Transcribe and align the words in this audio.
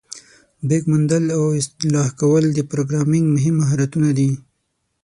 بګ 0.67 0.83
موندل 0.91 1.25
او 1.37 1.43
اصلاح 1.59 2.07
کول 2.19 2.45
د 2.53 2.59
پروګرامینګ 2.71 3.25
مهم 3.35 3.55
مهارتونه 3.61 4.09
دي. 4.17 4.31